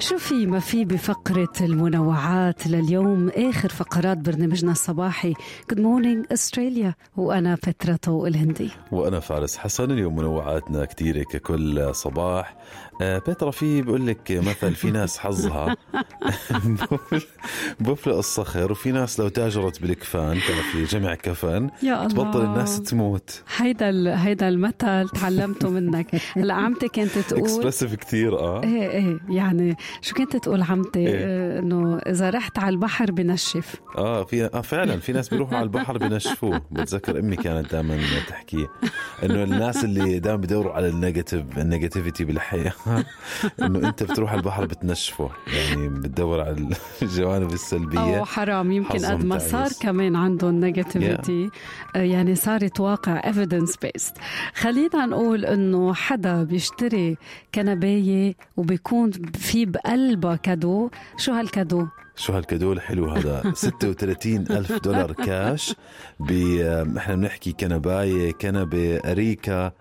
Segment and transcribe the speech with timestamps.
[0.00, 5.34] شو في ما في بفقرة المنوعات لليوم آخر فقرات برنامجنا الصباحي.
[5.72, 6.92] Good Morning Australia.
[7.16, 8.70] وأنا فترة الهندي.
[8.92, 12.56] وأنا فارس حسن اليوم منوعاتنا كثيرة ككل صباح.
[13.02, 15.76] آه بيترا في بقول لك مثل في ناس حظها.
[17.80, 22.08] بفلق الصخر وفي ناس لو تاجرت بالكفان تعرفي جمع كفن يا الله.
[22.08, 23.42] تبطل الناس تموت.
[23.56, 26.06] هيدا هيدا المثل تعلمته منك.
[26.36, 28.62] هلا عمتي كانت تقول expressive كثير آه.
[28.62, 33.74] إيه إيه يعني شو كنت تقول عمتي؟ إيه؟ إيه؟ إنه إذا رحت على البحر بنشف.
[33.98, 36.62] آه في آه فعلا في ناس بيروحوا على البحر بنشفوه.
[36.70, 38.66] بتذكر أمي كانت دائما تحكي
[39.22, 42.72] إنه الناس اللي دائما بدوروا على ال negative ال negativity بالحياة.
[43.62, 45.30] إنه أنت بتروح على البحر بتنشفه.
[45.46, 46.68] يعني بتدور على
[47.02, 48.18] الجوانب السلبية.
[48.18, 49.68] أو حرام يمكن قد ما صار.
[49.80, 51.50] كمان عندهم negativity
[51.94, 54.20] يعني صارت واقع evidence based
[54.54, 57.16] خلينا نقول إنه حدا بيشتري
[57.54, 60.90] كنباية وبيكون في بقلبها cadeau.
[61.16, 63.42] شو هالكادو؟ شو هالكادو؟ الحلو هذا.
[63.54, 65.74] 36 ألف دولار كاش
[66.20, 66.32] ب
[66.96, 69.72] إحنا بنحكي كنباية كنبة أريكة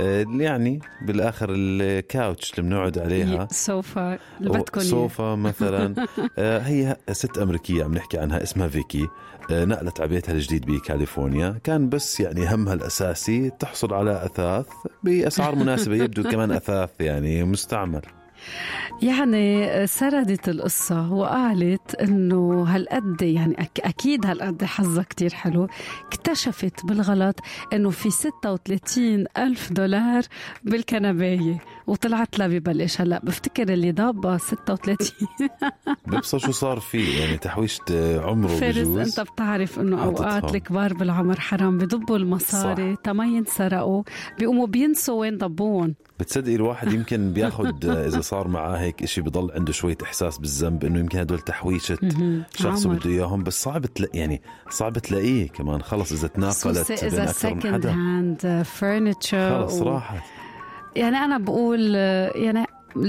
[0.00, 3.48] آه، يعني بالآخر ال couch اللي بنقعد عليها.
[3.50, 4.80] سوفا اللي بدكم.
[4.80, 5.94] صوفا مثلا.
[6.38, 9.08] آه، هي ست أمريكية عم نحكي عنها اسمها فيكي.
[9.50, 11.60] آه، نقلت على بيتها الجديد بكاليفورنيا.
[11.64, 14.66] كان بس يعني همها الأساسي تحصل على أثاث
[15.02, 18.02] بأسعار مناسبة يبدو كمان أثاث يعني مستعمل.
[19.02, 25.68] يعني سردت القصة وقالت إنه هالقد يعني أكيد هالقد حظها كتير حلو.
[26.06, 27.40] اكتشفت بالغلط
[27.72, 30.22] إنه في 36 ألف دولار
[30.64, 31.58] بالكنباية.
[31.86, 33.00] وطلعت لها ببلش.
[33.00, 34.96] هلا بفتكر اللي ضابة 36
[36.06, 37.80] بيبصر شو صار فيه يعني تحويشة
[38.20, 39.18] عمره فارس بجوز.
[39.18, 40.54] أنت بتعرف إنه أوقات.
[40.54, 44.02] الكبار بالعمر حرام بدبوا المصاري تما ينسرقوا
[44.38, 45.94] بيقوموا بينسوا وين ضبوهم.
[46.20, 50.98] بتصدقي الواحد يمكن بياخد إذا صار معاه هيك شيء بضل عنده شوية إحساس بالذنب إنه
[50.98, 51.98] يمكن هدول تحويشة
[52.54, 52.86] شخص.
[52.86, 55.82] بده إياهم بس صعب تلاقي يعني صعب تلاقيه كمان.
[55.82, 60.22] خلص إذا تناقلت إذا سكند هاند فرنتشر خلص راحت.
[60.96, 61.94] يعني أنا بقول
[62.34, 62.64] يعني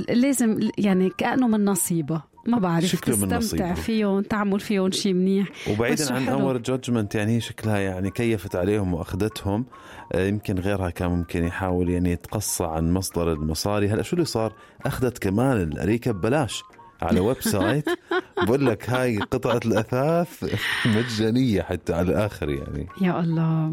[0.10, 2.22] لازم يعني كأنه من نصيبه.
[2.48, 3.74] ما بعرف شكله من تستمتع.
[3.74, 5.48] فيهم تعمل فيهم شيء منيح.
[5.70, 6.28] وبعيدا عن.
[6.30, 9.66] اور جادجمنت يعني هي شكلها يعني كيفت عليهم وأخذتهم.
[10.14, 13.90] آه، يمكن غيرها كان ممكن يحاول يعني يتقصى عن مصدر المصاري.
[13.90, 14.54] هلا شو اللي صار؟
[14.86, 16.64] أخذت كمان الأريكة ببلاش
[17.02, 17.86] على website
[18.44, 20.56] بقول لك هاي قطعة الأثاث
[20.86, 22.88] مجانية حتى على الآخر يعني.
[23.02, 23.72] يا الله.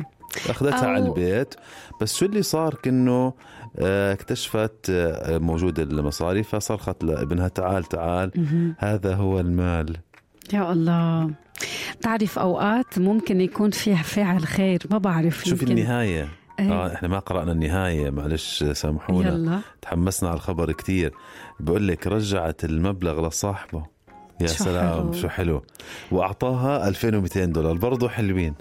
[0.51, 1.55] أخذتها أو- على البيت.
[2.01, 3.35] بس شو اللي صار؟ كأنه آه،
[3.79, 8.31] اكتشفت آه، موجود المصاري فصرخت لابنها تعال تعال
[8.79, 9.97] هذا هو المال.
[10.53, 11.31] يا الله.
[11.99, 15.79] بتعرف أوقات ممكن يكون في فاعل خير ما بعرف شوف يمكن.
[15.79, 16.29] النهاية.
[16.61, 16.73] إيه.
[16.73, 19.29] آه إحنا ما قرأنا النهاية معلش سامحونا.
[19.29, 19.61] يلا.
[19.83, 21.13] تحمسنا على الخبر كتير.
[21.61, 23.87] بقول لك رجعت المبلغ لصاحبه.
[24.41, 25.13] يا شو سلام حلو.
[25.13, 25.63] شو حلو.
[26.11, 27.75] وأعطاها 2200 دولار.
[27.77, 28.55] برضه حلوين.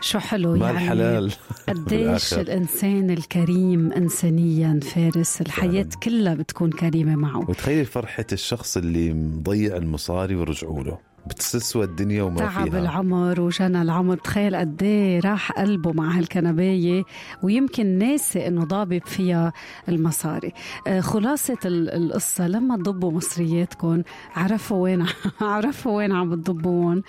[0.00, 1.32] شو حلو يعني حلال
[1.68, 2.34] قديش.
[2.34, 6.00] الإنسان الكريم انسانيا فارس الحياة فعلاً.
[6.02, 12.36] كلها بتكون كريمة معه وتخيلي فرحة الشخص اللي مضيع المصاري ورجعوا له بتسوى الدنيا وما
[12.38, 12.78] تعب فيها.
[12.80, 14.16] العمر وجنى العمر.
[14.16, 17.04] تخيل قد إيه راح قلبه مع هالكنباية
[17.42, 19.52] ويمكن ناسي إنه ضابب فيها
[19.88, 20.52] المصاري.
[20.86, 24.02] آه، خلاصة ال- القصة لما تضبوا مصرياتكم
[24.36, 25.06] عرفوا وين
[25.40, 27.02] عرفوا وين عم بتضبوهم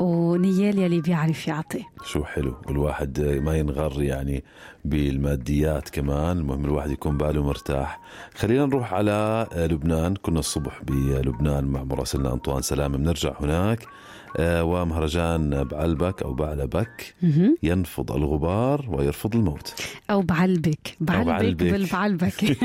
[0.00, 1.84] ونيال يلي بيعرف يعطي.
[2.04, 4.44] شو حلو الواحد ما ينغر يعني
[4.84, 8.00] بالماديات كمان المهم الواحد يكون باله مرتاح.
[8.34, 13.32] خلينا نروح على لبنان كنا الصبح بلبنان مع مراسلنا أنطوان سلامة بنرجع
[13.64, 13.86] هناك
[14.36, 17.14] آه، ومهرجان بعلبك أو بعلبك
[17.62, 19.74] ينفض الغبار ويرفض الموت.
[20.10, 21.62] أو بعلبك بعلبك, بعلبك.
[21.62, 22.44] بالبعلبك.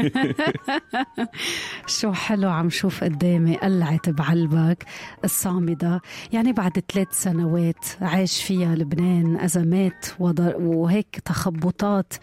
[2.00, 4.86] شو حلو عم شوف قدامي قلعة بعلبك
[5.24, 6.02] الصامدة.
[6.34, 12.14] يعني بعد ثلاث سنوات عاش فيها لبنان أزمات وهيك تخبطات.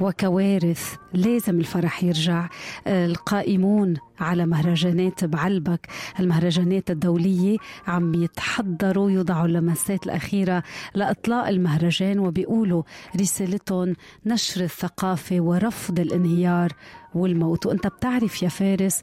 [0.00, 2.48] وكوارث لازم الفرح يرجع.
[2.86, 5.86] القائمون على مهرجانات بعلبك
[6.20, 7.56] المهرجانات الدولية
[7.86, 10.62] عم يتحضروا يوضعوا اللمسات الأخيرة
[10.94, 12.82] لإطلاق المهرجان وبيقولوا
[13.20, 13.96] رسالتهم
[14.26, 16.72] نشر الثقافة ورفض الانهيار
[17.14, 17.66] والموت.
[17.66, 19.02] وأنت بتعرف يا فارس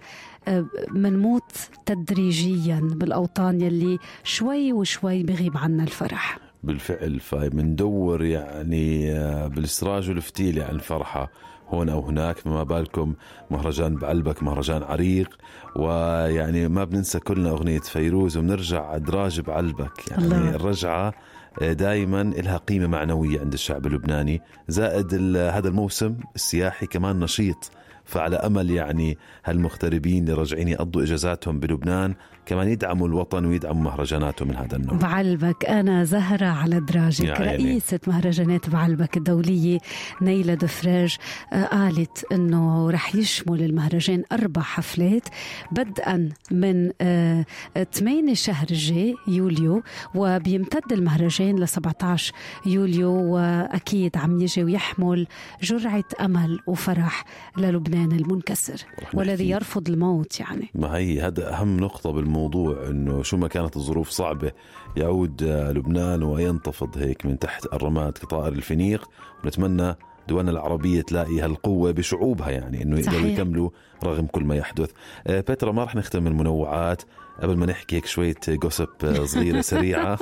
[0.92, 1.52] منموت
[1.86, 6.51] تدريجيا بالأوطان يلي شوي وشوي بغيب عنا الفرح.
[6.64, 7.20] بالفعل.
[7.20, 11.32] فمندور يعني آه، بالسراج والفتيل عن فرحة
[11.70, 12.38] هون أو هناك.
[12.38, 13.14] فما بالكم
[13.52, 15.38] مهرجان بعلبك مهرجان عريق.
[15.76, 20.12] ويعني ما بننسى كلنا أغنية فيروز وبنرجع أدراج بعلبك.
[20.12, 20.56] يعني الله.
[20.56, 21.14] الرجعة
[21.62, 24.42] آه، دائما لها قيمة معنوية عند الشعب اللبناني.
[24.68, 27.72] زائد هذا الموسم السياحي كمان نشيط.
[28.12, 32.16] فعلى أمل يعني هالمغتربين اللي راجعين يقضوا إجازاتهم بلبنان
[32.46, 34.98] كمان يدعموا الوطن ويدعموا مهرجاناته من هذا النوع.
[34.98, 39.78] بعلبك أنا زهرة على دراجك رئيسة مهرجانات بعلبك الدولية
[40.22, 41.18] نيلة دفراج
[41.54, 45.28] آه، قالت أنه رح يشمل المهرجان أربع حفلات
[45.72, 49.84] بدءا من 8 آه، شهر الجاي يوليو
[50.16, 52.34] وبيمتد المهرجان ل 17
[52.66, 55.28] يوليو وأكيد عم يجي ويحمل
[55.62, 57.26] جرعة أمل وفرح
[57.58, 58.01] للبنان.
[58.06, 60.70] المنكسر والذي يرفض الموت يعني.
[60.76, 64.52] ما هي هذا أهم نقطة بالموضوع الموضوع إنه شو ما كانت الظروف صعبة
[64.98, 69.10] يعود لبنان وينتفض هيك من تحت الرماد كطائر الفينيق
[69.44, 69.96] ونتمنى
[70.28, 73.70] دولنا العربية تلاقي هالقوة بشعوبها يعني إنه يقدروا يكملوا
[74.04, 74.92] رغم كل ما يحدث.
[75.28, 77.02] آه، بيترا ما رح نختم المنوعات.
[77.42, 78.88] قبل ما نحكي هيك شوية gossip
[79.26, 80.20] صغيرة سريعة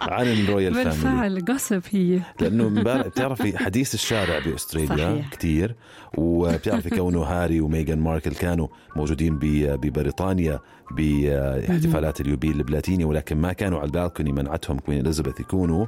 [0.00, 2.20] عن ال royal family بالفعل gossip هي.
[2.40, 5.30] لأنه بتعرفي حديث الشارع بأستراليا صحيح.
[5.30, 5.74] كتير
[6.18, 9.38] وبتعرفي كونه هاري وميغان ماركل كانوا موجودين
[9.76, 10.60] ببريطانيا.
[10.90, 15.86] باحتفالات اليوبيل البلاتيني ولكن ما كانوا على ال balcony منعتهم Queen إليزابيث يكونوا.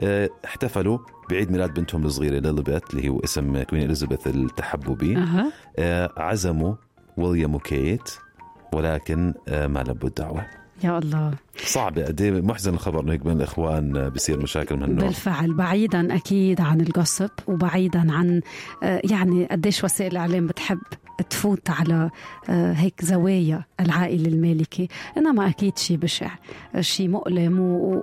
[0.00, 0.98] آه، احتفلوا
[1.30, 5.16] بعيد ميلاد بنتهم الصغيرة ليليبيث اللي هو اسم Queen إليزابيث التحببي.
[5.78, 6.10] أه.
[6.16, 6.74] عزموا
[7.16, 8.10] ويليام وكيت
[8.72, 10.46] ولكن آه، ما لبوا الدعوة.
[10.84, 11.34] يا الله.
[11.56, 15.06] صعبة قد إيه محزن الخبر إنه هيك بين الإخوان آه، بصير مشاكل من النوع.
[15.06, 18.40] بالفعل بعيدا أكيد عن القصب وبعيدا عن
[18.82, 20.78] يعني قديش وسائل الإعلام بتحب
[21.22, 22.10] تفوت على
[22.50, 24.88] آه، هيك زوايا العائلة المالكة.
[25.16, 26.30] إنما أكيد شيء بشع
[26.80, 27.60] شيء مؤلم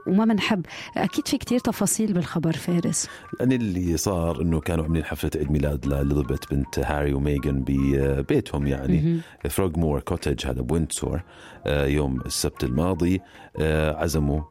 [0.07, 0.65] وما بنحب
[0.97, 3.09] أكيد في كتير تفاصيل بالخبر فارس.
[3.39, 9.19] يعني اللي صار إنه كانوا عاملين حفلة عيد ميلاد لليزابيث بنت هاري وميغان ببيتهم يعني.
[9.49, 11.21] فروغمور cottage هذا بويندسور
[11.65, 13.21] آه، يوم السبت الماضي
[13.59, 14.41] آه، عزموا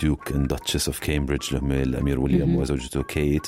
[0.00, 3.46] Duke and Duchess of كامبريدج اللي هم الأمير ويليام وزوجته كيت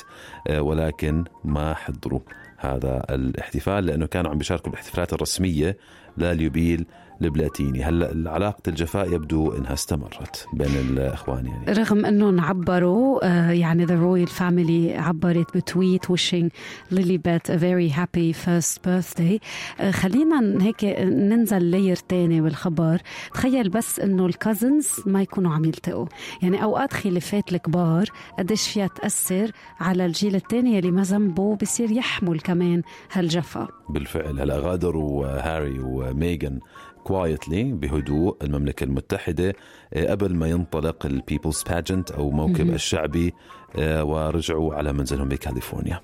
[0.49, 2.19] ولكن ما حضروا.
[2.57, 5.77] هذا الاحتفال لأنه كانوا عم بيشاركوا بالاحتفالات الرسمية
[6.17, 6.85] لليوبيل
[7.21, 13.85] البلاتيني هلا علاقة الجفاء يبدو إنها استمرت بين الإخوان يعني؟ رغم انهم عبروا آه، يعني
[13.85, 16.49] the royal family عبرت ب tweet wishing
[16.91, 19.39] ليلي بيت a very happy first birthday.
[19.79, 23.01] آه، خلينا هيك ننزل layer تاني بالخبر.
[23.33, 26.05] تخيل بس إنه ال cousins ما يكونوا عم يلتقوا.
[26.41, 28.05] يعني أوقات خلافات الكبار
[28.39, 32.81] قديش فيها تأثر على الجيل الثاني اللي ما ذنبه بصير يحمل كمان
[33.11, 36.59] هالجفا بالفعل هلا غادروا هاري وميغان
[37.07, 39.53] quietly بهدوء المملكة المتحدة
[39.93, 43.33] آه، قبل ما ينطلق ال People's Pageant أو موكب الشعبي
[43.75, 46.01] آه، ورجعوا على منزلهم بكاليفورنيا.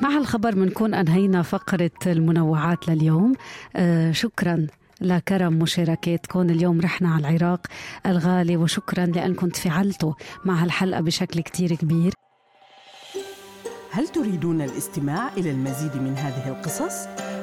[0.00, 3.32] مع الخبر بنكون أنهينا فقرة المنوعات لليوم.
[3.76, 4.66] آه، شكرا
[5.00, 7.66] لكرم مشاركاتكم اليوم رحنا على العراق
[8.06, 10.12] الغالي وشكرا لأنكم تفاعلتوا
[10.44, 12.12] مع هالحلقة بشكل كتير كبير.
[13.90, 17.23] هل تريدون الاستماع إلى المزيد من هذه القصص؟